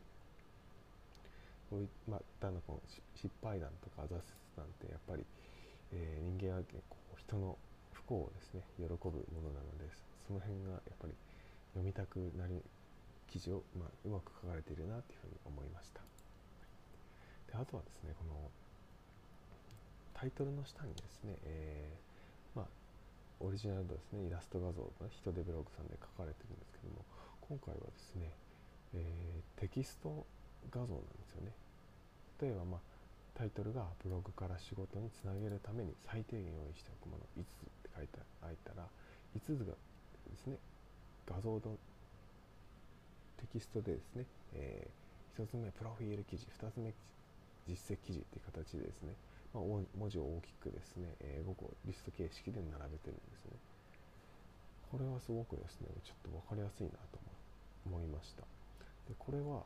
[1.72, 2.80] こういまあ、だんだんこの
[3.16, 4.20] 失敗談とか挫折
[4.60, 5.24] 談ってやっぱり、
[5.96, 7.56] えー、人間は結構人の
[7.96, 8.92] 不幸をですね喜ぶ
[9.32, 9.88] ものなので
[10.28, 11.16] その辺がやっぱり
[11.72, 12.60] 読みたくなる
[13.32, 16.04] 記事を、まあ、うまく書かれているなというふうに思いました。
[17.48, 18.36] であとはですねこの
[20.12, 22.11] タイトルの下にですね、えー、
[23.42, 27.04] オリジナルのですねイラスト画像が人手ブログさんで書かれてるんですけども
[27.42, 28.30] 今回はですね、
[28.94, 30.24] えー、テキスト
[30.70, 31.52] 画像なんですよね。
[32.40, 32.80] 例えば、まあ、
[33.34, 38.86] タイトルがブログから仕事につなげるために最低限用意しておくもの5つって書いてあったら
[39.36, 39.74] 5つが
[40.30, 40.56] ですね
[41.26, 44.24] 画像のテキストでですね、
[44.54, 46.94] えー、1つ目プロフィール記事2つ目
[47.68, 49.14] 実績記事っていう形でですね、
[49.52, 53.56] まあ、文字を大きくですね、えー、5個リスト形式で並べてるんですね。
[54.90, 57.20] これはすごくですねちょっと分かりやすいなと
[57.86, 58.42] 思いました。
[59.08, 59.64] でこれは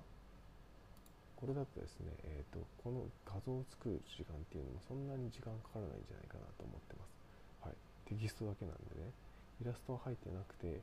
[1.36, 7.12] これだとですね、えーと、この画像を作る時間っていうのもそんなに時間かからないんじゃないかなと思ってます。
[7.60, 7.76] はい、
[8.08, 9.12] テキストだけなんでね、
[9.60, 10.80] イラストは入ってなくて、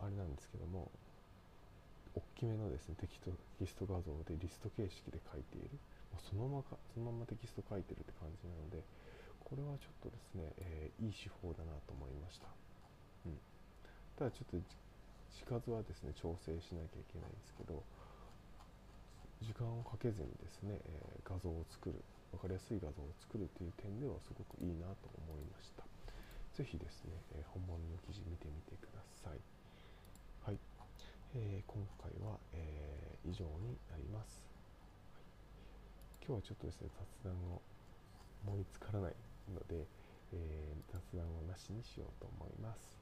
[0.00, 0.88] あれなんですけども、
[2.16, 5.68] 大きめのですねテキスト画像でリスト形式で書いている、
[6.20, 8.82] そのままそのままテキスト書いてるって感じなので、
[9.42, 12.48] これはちょっとですね、えー、いい手法だなと思いました。
[13.26, 13.38] うん、
[14.18, 17.82] ただちょっと字数はですね調整しなきゃいけないんですけど、
[19.42, 22.00] 時間をかけずにですね、えー、画像を作る
[22.32, 25.84] 分かりやすい画像を作るという点ではすごくいいなと思いました。
[26.54, 29.40] 是非ですね、えー、本物の記事見てみてください。
[30.46, 30.58] はい、
[31.34, 34.44] えー、今回は、え以上になります、
[36.26, 36.88] 今日はちょっとですね
[37.20, 37.60] 雑談を
[38.48, 39.12] 思いつからない
[39.52, 39.84] ので、
[40.32, 42.96] え雑談をなしにしようと思います、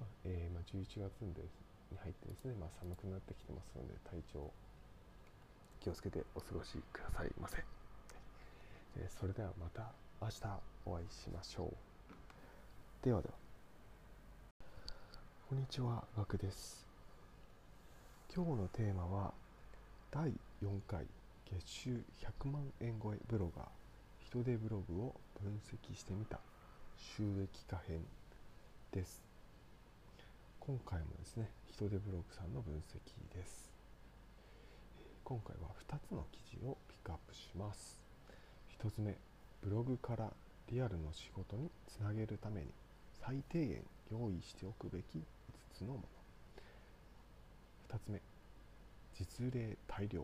[0.00, 1.36] まあ、えまあ、11月に
[2.00, 4.50] 入ってですね、まあ、寒くなってきてますので体調
[5.84, 7.62] 気をつけてお過ごしくださいませ。
[8.96, 10.34] えそれではまた明日
[10.86, 13.04] お会いしましょう。
[13.04, 13.34] ではでは。
[15.46, 16.86] こんにちは、ガクです。
[18.34, 19.34] 今日のテーマは
[20.10, 21.04] 第4回
[21.52, 21.90] 月収
[22.42, 23.66] 100万円超えブロガー
[24.26, 26.40] 人手ブログを分析してみた
[26.96, 28.00] 収益化編
[28.90, 29.22] です。
[30.60, 33.72] 今回もですね、人手ブログさんの分析です。
[35.24, 37.98] 今回は2つの記事をピックアップします
[38.82, 39.16] 1つ目
[39.62, 40.28] ブログから
[40.70, 42.66] リアルの仕事につなげるために
[43.24, 45.22] 最低限用意しておくべき5
[45.72, 46.00] つのもの
[47.88, 48.20] 2つ目
[49.14, 50.22] 実例大量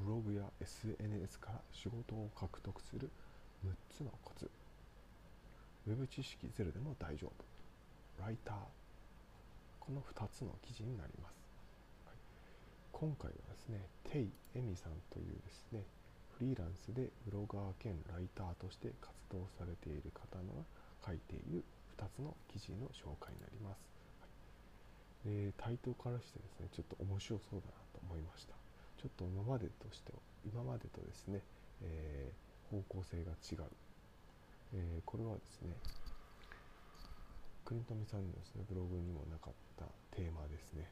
[0.00, 3.10] ブログや SNS から仕事を獲得する
[3.66, 4.48] 6つのコツ。
[5.86, 8.22] ウェブ知識ゼロでも大丈夫。
[8.22, 8.56] ライター。
[9.80, 11.34] この2つの記事になります。
[12.06, 12.16] はい。
[12.92, 15.82] 今回はですね、テイ・エミさんというですね、
[16.38, 20.64] フリーランスでブロガー兼ライターとして活動されている方の
[21.04, 21.64] 書いている
[21.98, 23.82] 2つの記事の紹介になります。
[24.20, 28.67] はい、でタイトルからしてですね、ちょっと面白そうだなと思いました。
[28.98, 30.12] ちょっと今までとして
[30.44, 31.40] 今までとですね、
[31.82, 33.70] えー、方向性が違う。
[34.74, 35.72] えー、これはですね
[37.64, 40.84] クリントミさんのですねブログにもなかったテーマですね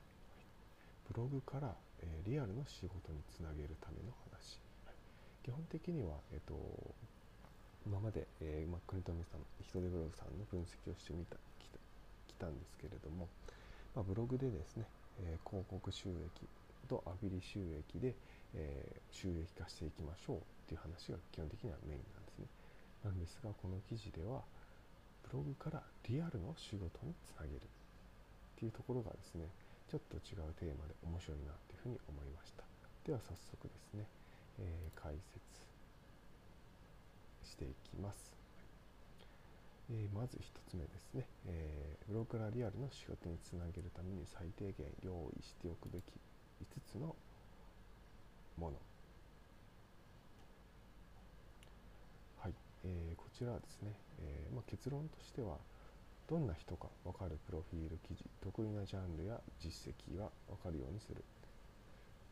[1.09, 4.59] ブログから、えー、リアルの仕事につなげるための話、
[5.45, 6.59] 基本的には、えーと、
[7.87, 11.79] 今まで、えーまあ、クリントミさん人手ブログさんの分析をしてみたきた
[12.27, 13.29] きたんですけれども、
[13.95, 14.85] ま、ブログでですね、
[15.23, 16.49] えー、広告収益
[16.87, 18.15] とアフィリ収益で、
[18.55, 22.47] えー、収益化していきましょうっていう話が基本的にはメインなんですね。
[23.05, 24.43] なんですがこの記事では
[25.31, 29.47] ブログからリアルの仕事につなげるっていうところがですね
[29.91, 32.65] ちょっと違うテーマで面白いなというふうに思いました。
[33.07, 34.03] では早速ですね、
[34.59, 35.47] えー、解説
[37.47, 38.35] していきます、
[39.91, 46.03] え、まず1つ目ですね、えー、ブログからリアルの仕事につなげるために最低限用意しておくべき
[46.63, 47.15] 5つの
[48.57, 48.77] もの。
[52.39, 52.55] はい。
[52.85, 55.59] えー、こちらはですね、えー、まあ、結論としては
[56.29, 61.23] どんな人か分かるプロフィール記事得意なジャンルや実績が分かるようにする。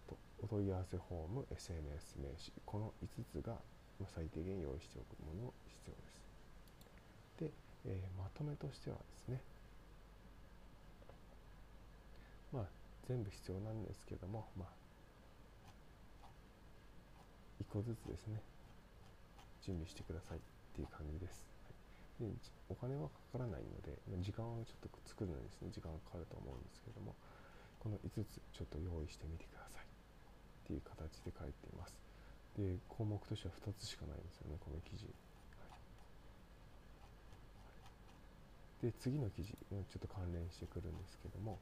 [0.09, 3.57] とお問い合わせフォーム SNS 名刺この5つが
[4.15, 6.25] 最低限用意しておくもの必要です。
[7.41, 7.51] で、
[7.87, 9.41] えー、まとめとしてはですね
[12.53, 14.69] まあ全部必要なんですけどもまあ
[17.61, 18.41] 1個ずつですね
[19.65, 20.41] 準備してくださいっ
[20.75, 21.47] ていう感じです。
[22.21, 22.29] で
[22.69, 27.15] お金はかからないので、時間をちょっと作るのにですね、時間がかかると思うんですけども、
[27.81, 29.87] この5つちょっと用意してみてくださいっ
[30.67, 31.97] ていう形で書いています。
[32.57, 35.11] で、項目としては2つしかないんですよね、この記事。
[38.83, 41.59] で、次の記事、ちょっと関連してくるんですけども、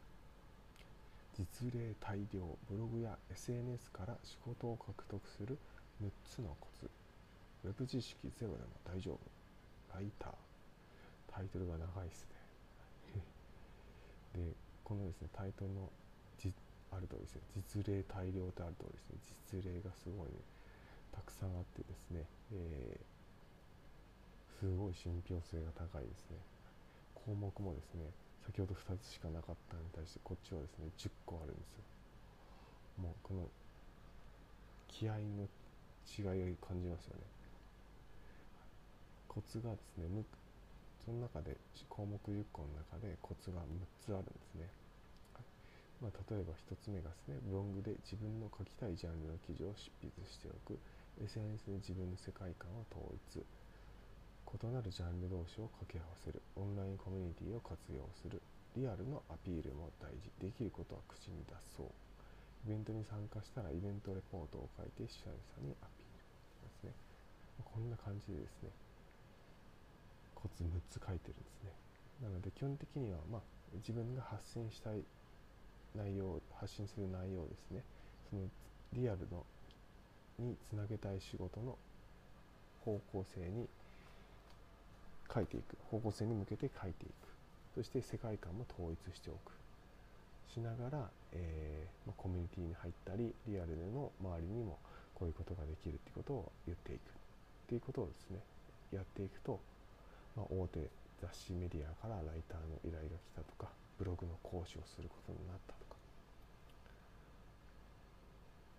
[1.32, 5.58] 実例大量ブログや SNS から仕事を獲得する
[6.02, 6.90] 6つのコツ
[7.64, 9.18] ウェブ知識ゼロでも大丈夫。
[9.94, 10.32] ライター。
[11.30, 12.26] タイトルが長いです
[14.34, 14.42] ね。
[14.50, 15.88] で、このですね、タイトルの
[16.38, 16.52] じ
[16.90, 19.18] ある通りですね、実例大量ってある通りですね、
[19.54, 20.34] 実例がすごいね、
[21.12, 26.36] たくさんあってですね、えー、すごい信憑性が高いですね。
[27.14, 28.10] 項目もですね、
[28.46, 31.82] 先ほど2つしかなかったのに対して、こっちはですね、10個あるんですよ。
[33.02, 33.48] もうこの
[34.88, 35.48] 気合の
[36.06, 37.32] 違いを感じますよね。
[39.32, 40.04] コツがですね
[41.00, 41.56] その中で
[41.88, 44.68] 項目10個の中でコツが6つあるんですね、
[45.32, 45.48] はい
[46.04, 50.76] まあ、例えば1つ目がですねブログで自分の書きたいジャンルの記事を執筆しておく
[51.16, 53.00] SNS で自分の世界観を統
[53.32, 53.40] 一
[54.52, 56.42] 異なるジャンル同士を掛け合わせる。
[56.60, 58.36] オンラインコミュニティを活用する。
[58.76, 60.28] リアルのアピールも大事。
[60.44, 61.88] できることは口に出そう。
[62.68, 66.12] イベントに参加したらイベントレポートを書いて主催者にアピール。
[66.12, 66.92] ですね。
[67.64, 68.68] こんな感じでですね。
[70.36, 71.72] コツ6つ書いてるんですね。
[72.20, 73.42] なので基本的には、まあ、
[73.80, 75.00] 自分が発信したい
[75.96, 77.80] 内容発信する内容ですね。
[78.28, 78.42] その
[78.92, 79.46] リアルの
[80.38, 81.78] につなげたい仕事の
[82.84, 83.68] 方向性に
[85.32, 85.76] 書いていく。
[85.90, 87.12] 方向性に向けて書いていく。
[87.74, 89.52] そして世界観も統一しておく。
[90.52, 94.78] しながら、えーまあ、コミュニティに入ったりリアルでの周りにも
[95.14, 97.00] こういうことができるっていうことを言っていく。
[97.00, 97.02] っ
[97.68, 98.38] ていうことをですね
[98.92, 99.58] やっていくと
[100.36, 100.88] まあ、大手
[101.20, 105.96] 雑誌メディアからライターの依頼が来たとかブログの講師をすることになったとか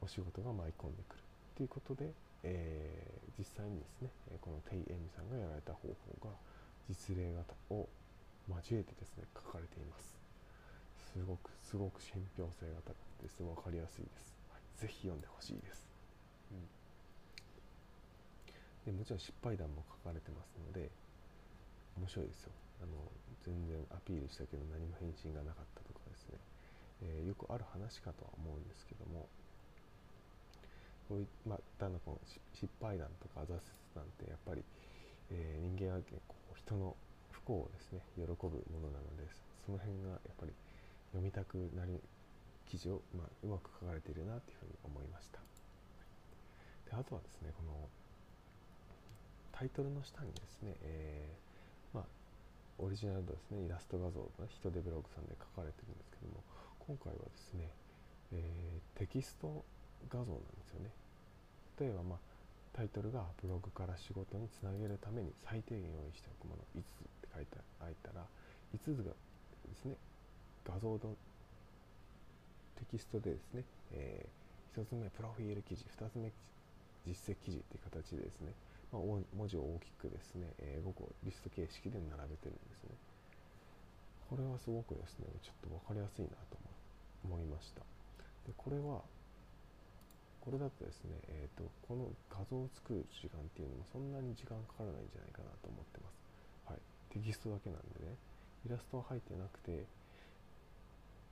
[0.02, 1.24] お仕事が舞い込んでくる。
[1.56, 2.12] ということで、
[2.44, 4.10] えー、実際にですね
[4.42, 5.96] このテイ・エミさんがやられた方法
[6.30, 6.36] が
[6.90, 7.88] 実例型を
[8.50, 10.14] 交えてですね書かれています。
[11.14, 15.86] すごくすごく信憑性が高くてすごく分かりやすいです、はい、ぜひ読んでほしいです、
[16.50, 16.58] う
[18.90, 20.90] ん、でもちろん失敗談も書かれてますので
[22.02, 22.52] 面白いですよ。
[22.82, 22.98] あの
[23.46, 26.42] 全然アピールしたけど何も返信がなかったとかですね、
[27.06, 29.30] えー、よくある話かとは思うんですけども
[31.14, 32.20] こういまあ、だんだんこの
[32.58, 33.62] 失敗談とか挫折
[33.94, 34.66] 談ってやっぱり、
[35.30, 36.98] えー、人間は結構人の
[37.30, 39.30] 不幸をですね喜ぶものなので
[39.62, 40.54] その辺がやっぱり
[41.14, 42.02] 読みたくなる
[42.66, 45.38] 記事を、まあ、うまく書かれているなというふうに思いました。
[46.90, 47.78] であとはですねこの
[49.54, 52.06] タイトルの下にですね、えーまあ、
[52.82, 56.42] オリジナルのですねイラスト画像が人手ブログさんで書かれてるんですけども
[56.82, 57.70] 今回はですね、
[58.34, 59.62] えー、テキスト
[60.10, 61.03] 画像なんですよね。
[61.80, 62.20] 例えば、まあ、
[62.74, 68.26] タイトルがブログから仕事につなげるために最低限用意しておくもの5つって書いてあいたら
[68.76, 69.96] 5つがですね
[70.66, 71.00] 画像の
[72.78, 73.64] テキストでですね、
[73.94, 76.32] えー、1つ目プロフィール記事2つ目
[77.06, 78.54] 実績記事っていう形でですね
[78.94, 82.94] まあ、文字を大きくですね、え5個リスト形式で並べてるんですね。
[84.30, 86.58] これはすごくですねちょっと分かりやすいなと
[87.26, 87.82] 思いました。
[88.46, 89.02] でこれは
[90.44, 96.20] これだとですね、えーと、この画像を作る時間っていうのもそんなに時間かからないんじゃないかなと思ってます、
[96.68, 96.84] はい、
[97.16, 98.20] テキストだけなんでね。
[98.68, 99.84] イラストは入ってなくて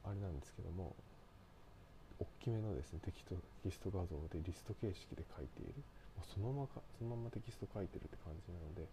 [0.04, 0.96] あれなんですけども
[2.20, 5.80] 大きめのですねテキテキスト画像でリスト形式で書いている。
[6.16, 8.88] もうそのままかそのままテキスト書いてるって感じなので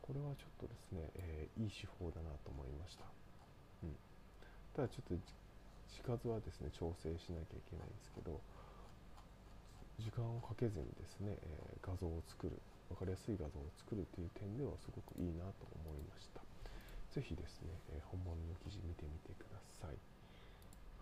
[0.00, 3.04] これはちょっとですね、えー、いい手法だなと思いました、
[3.84, 3.96] うん、
[4.76, 8.40] ただちょっと字数はですね調整しなきゃいけないんですけど
[10.14, 12.54] 間をかけずにですね、え、画像を作る
[12.88, 16.40] 分かりやすい画像を作るという点ではすごくいいなと思いました。
[17.10, 19.98] 是非ですね、え、本物の記事見てみてください。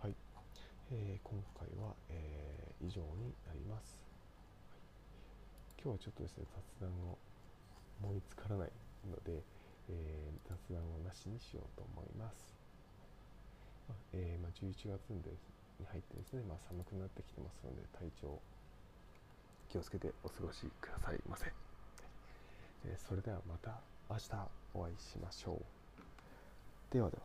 [0.01, 0.15] はい、
[0.91, 3.95] えー、今回は、え以上になります、
[4.67, 4.79] はい、
[5.79, 7.17] 今日はちょっとですね雑談を
[8.03, 8.71] 思いつからない
[9.07, 9.39] ので、
[9.87, 12.35] え雑談をなしにしようと思います、
[13.87, 15.23] まあ、えまあ、11月に
[15.87, 18.41] 入ってですね、まあ、寒くなってきてますので体調
[19.73, 21.51] 気をつけてお過ごしくださいませ。
[22.85, 26.93] えそれではまた明日お会いしましょう。
[26.93, 27.23] ではでは。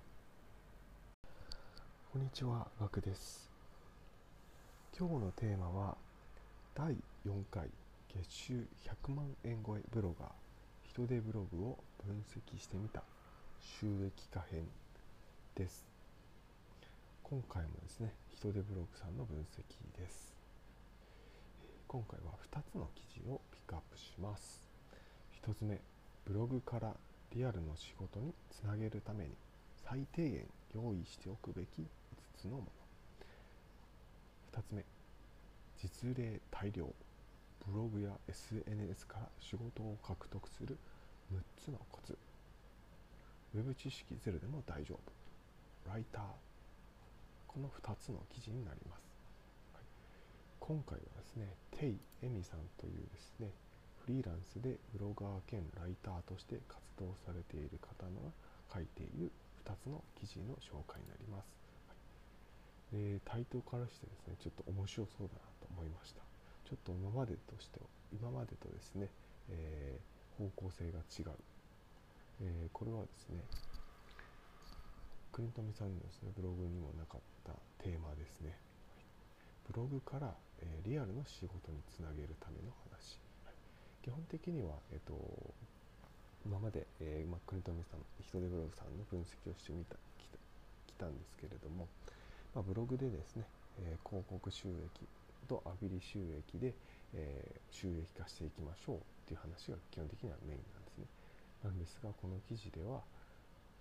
[2.10, 3.50] こんにちは、ガクです。
[4.98, 5.94] 今日のテーマは
[6.74, 6.96] 第
[7.26, 7.68] 4回
[8.16, 8.66] 月収
[9.04, 10.28] 100万円超えブロガー
[10.88, 13.02] 人手ブログを分析してみた
[13.60, 14.66] 収益化編
[15.54, 15.84] です。
[17.22, 20.37] 今回もですね、人手ブログさんの分析です。
[21.88, 24.68] 今回は2つの記事をピックアップします。
[25.42, 25.80] 1つ目
[26.26, 26.94] ブログから
[27.34, 29.30] リアルの仕事につなげるために
[29.86, 31.86] 最低限用意しておくべき5
[32.36, 32.64] つのもの。
[34.52, 34.84] 2つ目
[35.80, 36.84] 実例大量
[37.66, 40.76] ブログや SNS から仕事を獲得する
[41.32, 42.18] 6つのコツ。
[43.54, 44.94] ウェブ知識ゼロでも大丈
[45.86, 45.90] 夫。
[45.90, 46.22] ライター。
[47.46, 49.07] この2つの記事になります。
[50.68, 51.48] 今回はですね、
[51.80, 53.48] テイ・エミさんというですね、
[54.04, 58.20] フリーランスでブロガー兼ライターとして活動されている方の
[58.68, 59.32] 書いている
[59.64, 61.48] 2つの記事の紹介になります。
[61.88, 61.96] は
[63.00, 66.20] い、でタイトルからしてですね、ちょっと面白そうだなと思いました。
[66.68, 67.80] ちょっと今までとして
[68.12, 69.08] 今までとですね、
[69.48, 71.32] えー、方向性が違う。
[72.44, 73.40] えー、これはですね、
[75.32, 78.67] クリントミさんのですね、ブログにもなかったテーマですね。
[79.68, 83.54] ブログから、え、リアルの仕事につなげるための話、はい、
[84.02, 85.14] 基本的には、えーと、
[86.44, 90.38] 今まで、えーまあ、国富さん人手ブログさんの分析をしてみたきた
[90.88, 91.86] きたんですけれども、
[92.54, 93.44] ま、ブログでですね、
[93.84, 95.04] えー、広告収益
[95.46, 96.72] とアフィリ収益で、
[97.12, 101.04] えー、収益化していきましょうっていう話が基本的にはメインなんですね。
[101.64, 103.04] なんですがこの記事では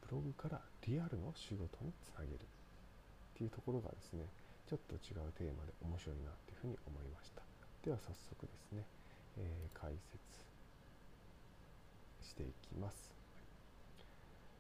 [0.03, 4.25] ブログからリアルの仕事につなげるっていうところがですね
[4.67, 7.41] ちょっと違うテーマで面白いなというふうに思いました。
[7.87, 8.83] では早速ですね、
[9.39, 10.19] えー、解説
[12.19, 13.15] していきます、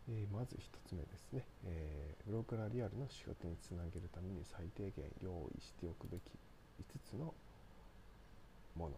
[0.07, 6.21] えー、まず1つ目ですね、えー、ブログからリアルの仕事につなげるために最低限用意しておくべき
[6.79, 7.33] 5つの
[8.75, 8.95] もの。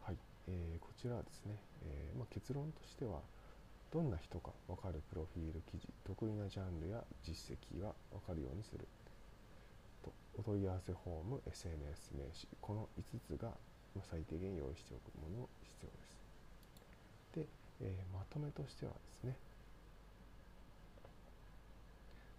[0.00, 0.16] はい、
[0.48, 3.20] えー、こちらはですね、えーまあ、結論としては
[3.92, 8.88] どんな人か分かるプロフィール記事得意なジャンルや実績が分かるようにする
[10.02, 10.10] と。
[10.38, 13.52] お問い合わせフォーム SNS 名刺この5つが
[14.00, 16.16] 最低限用意しておくもの必要です。
[17.36, 17.46] で、
[17.82, 19.36] えー、まとめとしてはですね。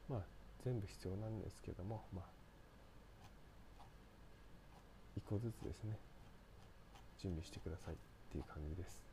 [0.09, 0.19] まあ
[0.65, 2.23] 全部必要なんですけどもま
[3.79, 3.83] あ
[5.19, 5.99] 1個ずつですね。
[7.21, 7.97] 準備してくださいっ
[8.31, 9.12] ていう感じです。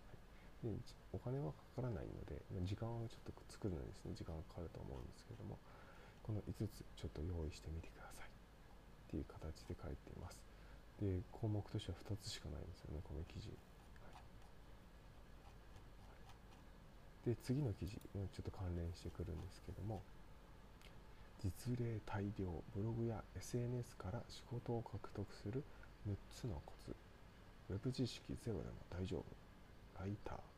[0.63, 0.69] で
[1.13, 5.57] お金はかからないので時間をちょっと作るのにですね時間がかかると思うんですけども
[6.23, 8.29] この5つちょっと用意してみてください。
[8.29, 10.39] っていう形で書いています。
[11.01, 13.49] で項目としては2つしかないんですよねこの記事、
[17.25, 20.03] で次の記事ちょっと関連してくるんですけども
[21.43, 25.65] 実例大量ブログや SNS から仕事を獲得する
[26.07, 26.95] 6つのコツ。
[27.71, 29.25] ウェブ知識ゼロでも大丈夫。
[29.99, 30.50] ライター。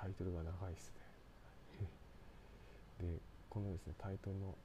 [0.00, 0.92] タイトルが長いです
[1.78, 1.88] ね。
[3.12, 3.20] で
[3.50, 4.56] このですねタイトルの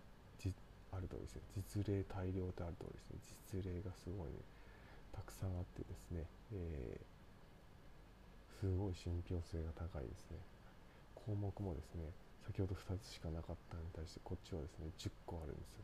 [0.96, 1.42] ある通りですね。
[1.56, 3.20] 実例大量ってある通りですね。
[3.52, 4.40] 実例がすごいね。
[5.12, 10.40] たくさんあってですね、えー、すごい信憑性が高いですね。
[11.14, 12.12] 項目もですね
[12.46, 15.84] 先ほど2つしかなかったのに対してこっちはですね10個あるんですよ。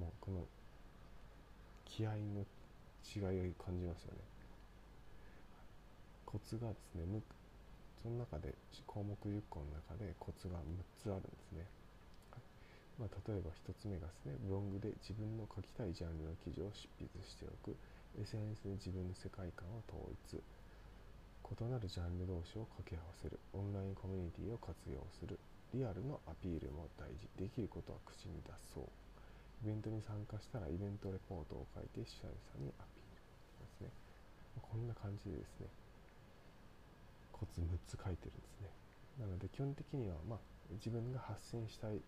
[0.00, 0.46] もうこの
[1.84, 2.46] 気合の
[3.04, 4.20] 違いを感じますよね。
[6.24, 7.04] コツがですね
[8.02, 8.54] その中で
[8.86, 10.62] 項目10個の中でコツが6
[10.98, 11.64] つあるんですね、
[12.98, 17.74] まあ、例えば1つ目がですねブログで自分の書きたいジャンルの記事を執筆しておく。
[18.20, 20.36] SNS で自分の世界観を統一。
[20.36, 23.40] 異なるジャンル同士を掛け合わせる。
[23.56, 25.40] オンラインコミュニティを活用する。
[25.72, 27.24] リアルのアピールも大事。
[27.40, 28.88] できることは口に出そう。
[29.64, 33.16] イベントに参加したらイベントレポートを書いて主催者にアピール。
[33.64, 33.88] ですね。
[34.60, 35.81] こんな感じでですね。
[37.42, 38.70] コツ6つ書いてるんですね。
[39.18, 40.38] なので基本的にはまあ
[40.78, 41.98] 自分が発信したい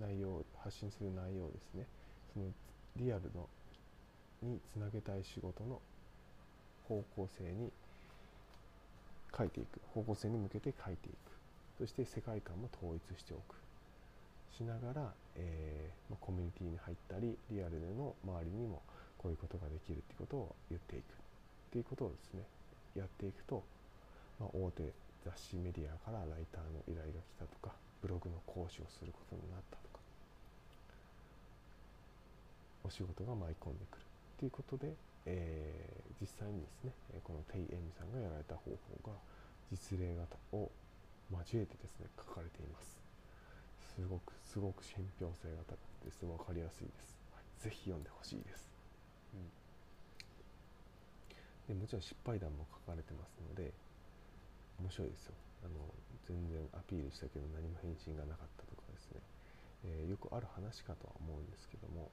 [0.00, 1.84] 内容発信する内容ですね。
[2.32, 2.46] その
[2.96, 3.44] リアルの
[4.40, 5.80] につなげたい仕事の
[6.88, 7.70] 方向性に
[9.36, 9.80] 書いていく。
[9.92, 11.16] 方向性に向けて書いていく。
[11.76, 13.56] そして世界観も統一しておく。
[14.56, 18.82] しながら、えー、まコミュニティに入ったりリアルでの周りにも
[19.18, 21.02] こういうことができるっていうことを言っていく。
[21.02, 21.04] っ
[21.70, 22.42] ていうことをですね
[22.96, 23.62] やっていくと、
[24.38, 24.92] まあ、大手
[25.24, 29.98] 雑誌メディアからライターの依頼が来たとかブログの講師をすることになったとか。
[32.84, 34.04] お仕事が舞い込んでくる
[34.38, 34.94] ということで、
[35.26, 38.70] えー、実際にですねこのテイエミさんがやられた方
[39.04, 39.18] 法が
[39.70, 40.70] 実例型を
[41.28, 42.98] 交えてですね書かれています。
[43.98, 48.70] すごくすごく信憑性が高くてすごく分かりやすいです、はい、ぜひ読んでほしいです、
[51.68, 53.74] うん、でもちろん失敗談も書かれてますので
[54.78, 55.34] 面白いですよ。
[55.64, 55.74] あの
[56.26, 59.20] 全然アピールしたけど何も返信がなかったとかですね、
[59.84, 62.10] えー、よくある話かとは思うんですけども。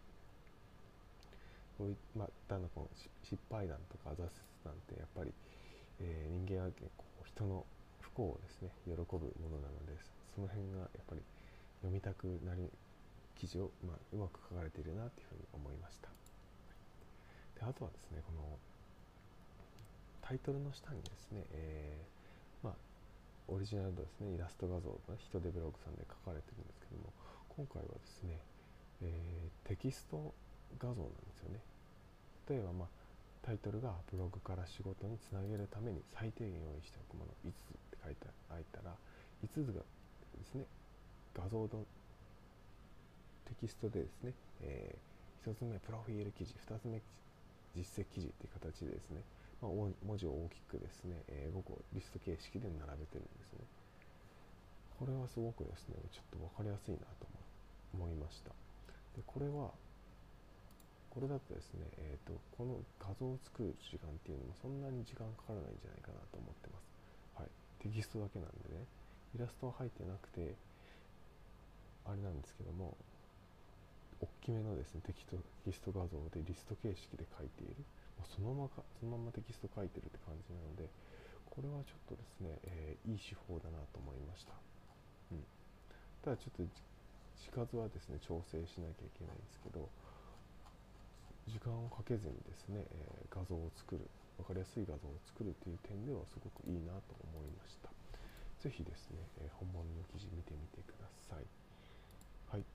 [1.78, 2.90] こういまあ、だのこの
[3.24, 4.32] 失敗談とか挫折
[4.64, 5.34] 談ってやっぱり、
[6.00, 7.66] えー、人間は結構人の
[8.00, 9.12] 不幸をですね喜ぶも
[9.52, 10.00] のなので
[10.34, 11.22] その辺がやっぱり
[11.84, 12.72] 読みたくなる
[13.36, 16.08] 記事を、まあ、うまく書かれているなというふうに思いました。
[17.60, 18.58] であとはですねこの
[20.22, 22.15] タイトルの下にですね、えー、
[23.48, 27.14] オリジナルのですねイラスト画像が人手ブログさんで書かれてるんですけども
[27.56, 28.40] 今回はですね、
[29.02, 30.34] えー、テキスト
[30.80, 31.60] 画像なんですよね。
[32.50, 32.88] 例えば、まあ、
[33.46, 38.94] タイトルがブログから仕事につなげるために最低限用意しておくもの5つって書いてあいたら
[39.46, 39.82] 5つが
[40.38, 40.66] ですね
[41.34, 41.70] 画像の
[43.46, 47.02] テキストでですね、えー、1つ目プロフィール記事2つ目
[47.76, 49.22] 実績記事っていう形でですね、
[49.62, 53.66] まあ、文字を大きくですね、えー、5個リスト形式で並べてるんですね。
[55.00, 57.28] これはすごくですねちょっと分かりやすいなと
[57.94, 58.50] 思いました。
[59.16, 59.72] でこれは
[61.16, 66.92] これだとですね、えーと、この画像を作る時間っていうのもそんなに時間かからないんじゃないかなと思ってます。
[67.40, 67.50] はい、
[67.80, 68.84] テキストだけなんでね、
[69.32, 70.60] イラストは入ってなくて、
[72.04, 73.00] あれなんですけども、
[74.20, 77.80] 大きめのですねテキスト画像でリスト形式で書いている、
[78.24, 80.88] そのままそのままテキスト書いてるって感じなので、
[81.52, 84.54] これはちょっとですね、えー、いい手法だなと思いました。
[85.32, 85.44] うん、
[86.24, 89.88] ただちょっと字数はですね調整しなきゃいけないんですけど、
[91.48, 94.04] 時間をかけずにですね、えー、画像を作る
[94.38, 97.90] 分かりやすい画像を作るという点ではすごくいいなと思いました。
[98.60, 101.46] 是非ですね、えー、本物の記事見てみてください。
[102.50, 102.66] はい、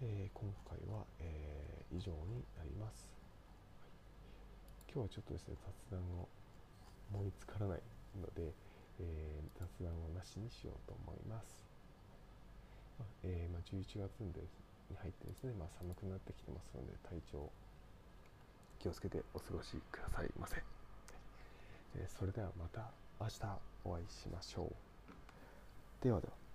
[0.00, 3.15] えー、今回は、え以上になります、
[4.96, 6.24] 今日はちょっとですね雑談を
[7.12, 7.84] 思いつからない
[8.16, 8.48] ので、
[8.96, 11.68] え雑談をなしにしようと思います、
[12.98, 14.32] まあ、えまあ、11月に
[14.96, 17.52] 入ってですね、まあ、寒くなってきてますので体調
[18.80, 20.64] 気をつけてお過ごしくださいませ。
[22.08, 22.88] それではまた
[23.20, 23.36] 明日
[23.84, 26.04] お会いしましょう。
[26.04, 26.45] ではでは。